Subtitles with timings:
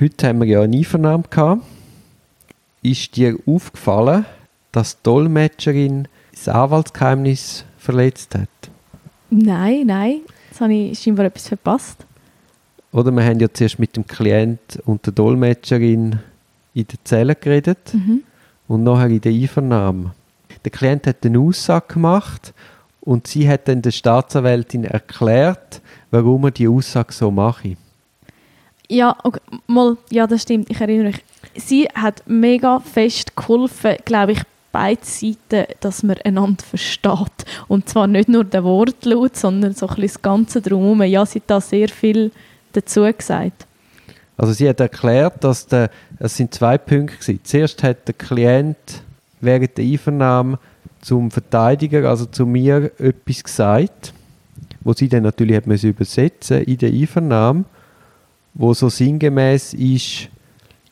[0.00, 1.62] Heute haben wir ja eine Einvernahme gehabt.
[2.82, 4.24] Ist dir aufgefallen,
[4.72, 8.48] dass die Dolmetscherin das Anwaltsgeheimnis verletzt hat?
[9.28, 10.20] Nein, nein.
[10.48, 12.06] Jetzt habe ich scheinbar etwas verpasst.
[12.92, 16.18] Oder wir haben ja zuerst mit dem Klient und der Dolmetscherin
[16.72, 18.22] in der Zelle geredet Mhm.
[18.68, 20.12] und nachher in der Einvernahme.
[20.64, 22.52] Der Klient hat eine Aussage gemacht
[23.00, 25.80] und sie hat dann der Staatsanwältin erklärt,
[26.10, 27.76] warum er die Aussage so mache.
[28.90, 29.38] Ja, okay,
[29.68, 30.68] mal, ja, das stimmt.
[30.68, 31.24] Ich erinnere mich.
[31.54, 37.44] Sie hat mega fest geholfen, glaube ich, beide Seiten, dass man einander versteht.
[37.68, 41.04] Und zwar nicht nur den Wortlaut, sondern so ein bisschen das Ganze drumherum.
[41.04, 42.32] Ja, sie hat da sehr viel
[42.72, 43.64] dazu gesagt.
[44.36, 47.40] Also sie hat erklärt, dass der, es sind zwei Punkte gewesen.
[47.44, 49.04] Zuerst hat der Klient
[49.40, 50.58] während der Einvernahme
[51.00, 54.12] zum Verteidiger, also zu mir, etwas gesagt,
[54.80, 57.64] wo sie dann natürlich hat übersetzen in der Einvernahme,
[58.54, 60.28] wo so sinngemäß ist,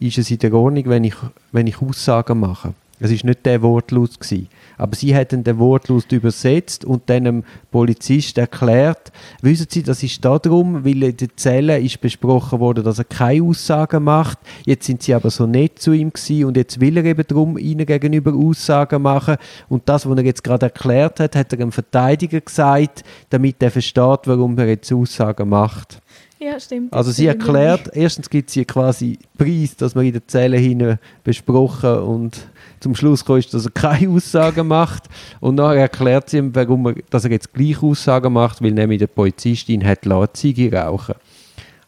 [0.01, 1.17] ist es in der Ordnung, wenn ich,
[1.53, 2.75] wenn ich Aussagen mache.
[3.01, 4.49] Es ist nicht der Wortlaut gewesen.
[4.77, 10.25] Aber sie dann den Wortlaut übersetzt und dann dem Polizist erklärt, wissen Sie, das ist
[10.25, 14.39] darum, weil in der Zelle ist besprochen worden, dass er keine Aussagen macht.
[14.65, 17.59] Jetzt sind sie aber so nett zu ihm gewesen und jetzt will er eben darum
[17.59, 19.37] ihnen gegenüber Aussagen machen.
[19.69, 23.71] Und das, was er jetzt gerade erklärt hat, hat er dem Verteidiger gesagt, damit er
[23.71, 26.01] versteht, warum er jetzt Aussagen macht.
[26.41, 26.93] Ja, stimmt.
[26.93, 31.99] Also sie erklärt, erstens gibt sie quasi Preis, dass man in der Zelle hinein besprochen
[31.99, 35.05] und zum Schluss kommt, dass er keine Aussagen macht
[35.41, 39.01] und nachher erklärt sie ihm, warum er, dass er jetzt gleich Aussagen macht, weil nämlich
[39.01, 40.01] der Polizistin hat
[40.35, 41.17] Ziege rauchen.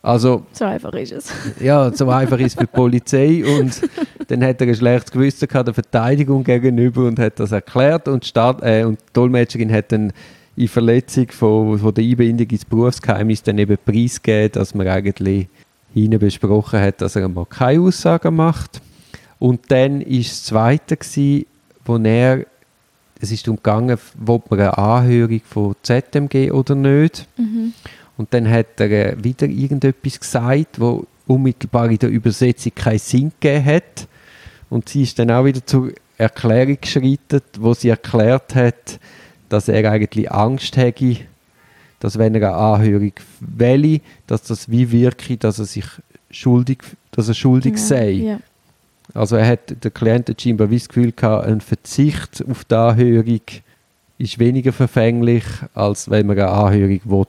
[0.02, 1.30] Also So einfach ist es.
[1.60, 3.82] ja, so einfach ist für die Polizei und
[4.28, 8.24] dann hat er ein schlechtes Gewissen gehabt der Verteidigung gegenüber und hat das erklärt und,
[8.24, 10.12] die Staat, äh, und die Dolmetscherin hat dann
[10.60, 15.48] in Verletzung von, von der Einbindung ins Berufsgeheimnis dann eben preisgegeben, dass man eigentlich
[15.94, 18.82] hinein besprochen hat, dass er mal keine Aussagen macht.
[19.38, 21.46] Und dann ist das Zweite gewesen,
[21.84, 22.44] wo er,
[23.20, 27.26] es ist darum gegangen, ob man eine Anhörung von ZMG oder nicht.
[27.38, 27.72] Mhm.
[28.18, 33.32] Und dann hat er äh, wieder irgendetwas gesagt, wo unmittelbar in der Übersetzung keinen Sinn
[33.40, 34.08] gegeben hat.
[34.68, 39.00] Und sie ist dann auch wieder zur Erklärung geschritten, wo sie erklärt hat,
[39.50, 41.16] dass er eigentlich Angst hätte,
[41.98, 45.84] dass wenn er eine Anhörung wähle, dass das wie wirke, dass er sich
[46.30, 46.78] schuldig,
[47.10, 48.10] dass er schuldig Genau, sei.
[48.10, 48.40] Ja.
[49.12, 52.74] Also er hat, der Klient hat scheinbar wie das Gefühl gehabt, ein Verzicht auf die
[52.74, 53.40] Anhörung
[54.18, 55.44] ist weniger verfänglich,
[55.74, 57.26] als wenn man eine Anhörung will.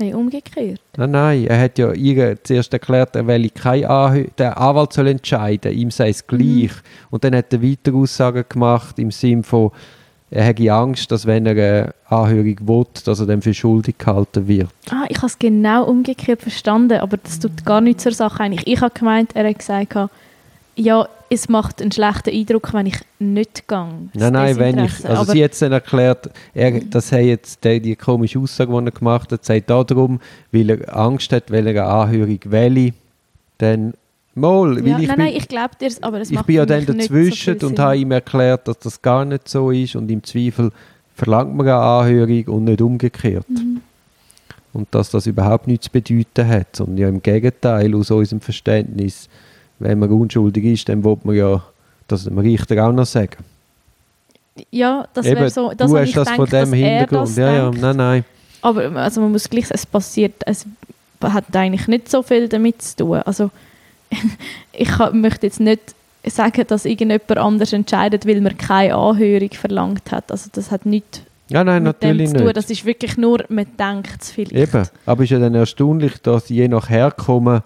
[0.00, 0.80] Nein, umgekehrt.
[0.96, 5.08] Nein, nein, er hat ja ihr zuerst erklärt, er will keine Anhörung, der Anwalt soll
[5.08, 6.70] entscheiden, ihm sei es gleich.
[7.10, 9.72] Und dann hat er weitere Aussagen gemacht im Sinne von,
[10.30, 14.46] er hätte Angst, dass wenn er eine Anhörung will, dass er dann für schuldig gehalten
[14.46, 14.68] wird.
[14.90, 18.66] Ah, ich habe es genau umgekehrt verstanden, aber das tut gar nichts zur Sache eigentlich.
[18.66, 19.96] Ich habe gemeint, er hat gesagt,
[20.76, 23.88] ja, es macht einen schlechten Eindruck, wenn ich nicht gehe.
[24.14, 27.64] Nein, nein, wenn ich, also aber sie hat es dann erklärt, er, das hat jetzt
[27.64, 30.20] die, die komische Aussage, die er gemacht hat, sagt darum,
[30.52, 32.92] weil er Angst hat, weil er eine Anhörung wähle,
[33.58, 33.94] dann
[34.38, 36.86] mal, ja, ich nein, bin, nein, ich glaube dir, aber es ich bin ja dann
[36.98, 40.70] dazwischen so und habe ihm erklärt, dass das gar nicht so ist und im Zweifel
[41.14, 43.48] verlangt man eine Anhörung und nicht umgekehrt.
[43.48, 43.80] Mhm.
[44.72, 49.28] Und dass das überhaupt nichts zu bedeuten hat, sondern ja im Gegenteil, aus unserem Verständnis,
[49.78, 51.62] wenn man unschuldig ist, dann will man ja
[52.06, 53.44] das dem Richter auch noch sagen.
[54.70, 57.36] Ja, das wäre so, das du hast ich das gedacht, von dem er Hintergrund.
[57.36, 58.24] ja, ja, nein, nein.
[58.60, 60.66] Aber also man muss gleich, es passiert, es
[61.22, 63.16] hat eigentlich nicht so viel damit zu tun.
[63.18, 63.50] Also
[64.72, 65.94] ich möchte jetzt nicht
[66.26, 70.30] sagen, dass irgendjemand anders entscheidet, weil man keine Anhörung verlangt hat.
[70.30, 72.44] Also das hat nichts Ja, nein, mit dem natürlich zu tun.
[72.46, 72.56] nicht.
[72.56, 74.88] Das ist wirklich nur, man denkt es vielleicht, Eben.
[75.06, 77.62] Aber es ist ja dann erstaunlich, dass je nach Herkommen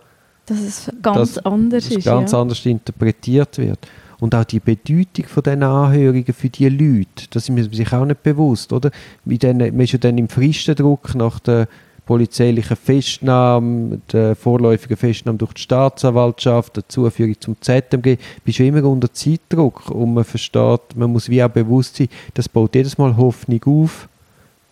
[0.47, 2.05] dass es ganz Das- anders das ist.
[2.05, 2.41] ganz ja.
[2.41, 3.79] anders interpretiert wird.
[4.19, 8.05] Und auch die Bedeutung von diesen Anhörungen für die Leute, das ist man sich auch
[8.05, 8.91] nicht bewusst, oder?
[9.25, 11.67] Wie dann, man ist ja dann im Fristendruck nach der
[12.05, 18.85] polizeilichen Festnahme, der vorläufigen Festnahme durch die Staatsanwaltschaft, der Zuführung zum ZMG, bist du immer
[18.85, 23.17] unter Zeitdruck und man versteht, man muss wie auch bewusst sein, das baut jedes Mal
[23.17, 24.09] Hoffnung auf,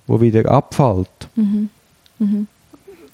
[0.06, 1.08] wo wieder abfällt.
[1.36, 1.68] Mhm.
[2.18, 2.46] Mhm.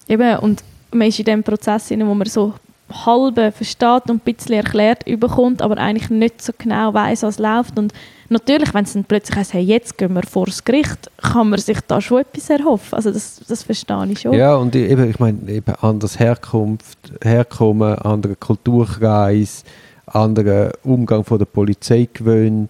[0.07, 2.53] Eben, und man ist in dem Prozess, in wo man so
[2.89, 7.77] halbe versteht und ein bisschen erklärt überkommt, aber eigentlich nicht so genau weiß, was läuft.
[7.77, 7.93] Und
[8.29, 11.59] natürlich, wenn es dann plötzlich heißt, hey, jetzt gehen wir vor das Gericht, kann man
[11.59, 12.95] sich da schon etwas erhoffen.
[12.95, 14.33] Also das, das verstehe ich schon.
[14.33, 19.63] Ja, und eben, ich meine, eben anders Herkunft, Herkommen, anderer Kulturkreis,
[20.05, 22.69] anderer Umgang von der Polizei gewöhnt.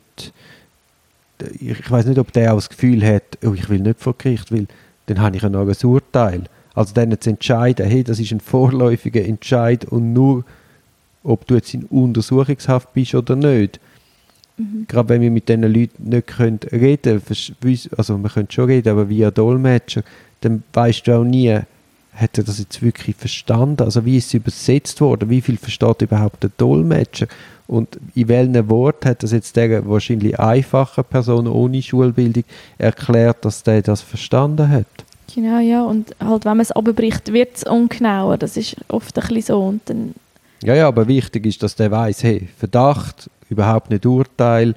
[1.59, 4.15] Ich, ich weiß nicht, ob der auch das Gefühl hat, oh, ich will nicht vor
[4.17, 4.65] Gericht, weil
[5.05, 6.43] dann habe ich ja noch ein Urteil.
[6.77, 10.45] Also dann zu entscheiden, hey, das ist ein vorläufiger Entscheid und nur
[11.23, 13.79] ob du jetzt in Untersuchungshaft bist oder nicht.
[14.57, 14.85] Mhm.
[14.87, 18.89] Gerade wenn wir mit diesen Leuten nicht können reden können, also wir können schon reden,
[18.89, 20.03] aber via Dolmetscher,
[20.41, 21.59] dann weißt du auch nie,
[22.13, 23.81] hat er das jetzt wirklich verstanden?
[23.81, 25.31] Also wie ist es übersetzt worden?
[25.31, 27.25] Wie viel versteht überhaupt der Dolmetscher?
[27.65, 32.43] Und in welchem Wort hat das jetzt der wahrscheinlich einfache Person ohne Schulbildung
[32.77, 35.06] erklärt, dass der das verstanden hat?
[35.33, 35.83] Genau, ja.
[35.83, 38.37] Und halt, wenn man es abbricht, wird es ungenauer.
[38.37, 39.59] Das ist oft ein bisschen so.
[39.61, 40.13] Und dann
[40.63, 44.75] ja, ja, aber wichtig ist, dass der weiß, hey, Verdacht, überhaupt nicht Urteil,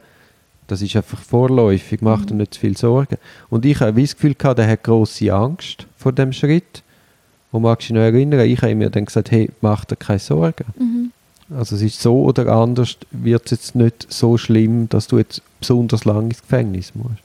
[0.66, 2.38] das ist einfach vorläufig, macht mhm.
[2.38, 3.16] nicht zu viel Sorgen.
[3.48, 6.82] Und ich habe das Gefühl gehabt, der hat große Angst vor dem Schritt.
[7.50, 10.20] Und magst du dich noch erinnern, ich habe mir dann gesagt, hey, mach dir keine
[10.20, 10.66] Sorgen.
[10.78, 11.12] Mhm.
[11.56, 15.42] Also es ist so oder anders, wird es jetzt nicht so schlimm, dass du jetzt
[15.58, 17.18] besonders lange ins Gefängnis musst.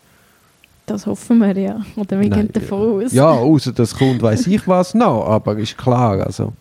[0.85, 1.81] Das hoffen wir ja.
[1.95, 3.11] Oder wir gehen davon aus.
[3.11, 6.53] Ja, außer das kommt, weiß ich was noch, aber ist klar, also,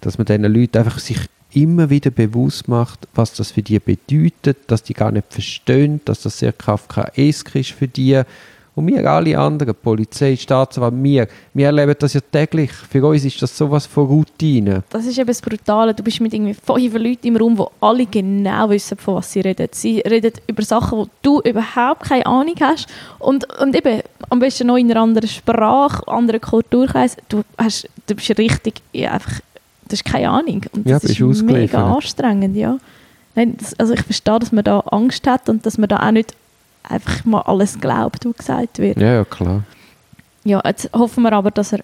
[0.00, 1.18] dass man diesen Leuten einfach sich
[1.52, 6.22] immer wieder bewusst macht, was das für die bedeutet, dass die gar nicht verstehen, dass
[6.22, 8.22] das sehr kafkaesk ist für die
[8.76, 12.70] und wir alle anderen, Polizei, Staatsanwalt, wir, wir erleben das ja täglich.
[12.70, 14.84] Für uns ist das sowas von Routine.
[14.90, 15.94] Das ist eben das Brutale.
[15.94, 19.40] Du bist mit irgendwie fünf Leuten im Raum, die alle genau wissen, von was sie
[19.40, 19.68] reden.
[19.72, 22.86] Sie reden über Sachen, wo du überhaupt keine Ahnung hast.
[23.18, 27.16] Und, und eben, am besten noch in einer anderen Sprache, anderen Kulturkreis.
[27.30, 29.40] Du, hast, du bist richtig, ja, einfach,
[29.88, 30.60] du hast keine Ahnung.
[30.72, 32.76] Und das ja, ist mega anstrengend, ja.
[33.34, 36.10] Nein, das, also ich verstehe, dass man da Angst hat und dass man da auch
[36.10, 36.34] nicht
[36.88, 38.98] einfach mal alles glaubt, was gesagt wird.
[38.98, 39.62] Ja, ja, klar.
[40.44, 41.80] Ja, jetzt hoffen wir aber, dass er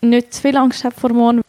[0.00, 1.42] nicht zu viel Angst hat vor morgen.